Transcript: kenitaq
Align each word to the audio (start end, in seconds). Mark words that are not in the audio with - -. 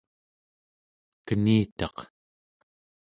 kenitaq 1.25 1.97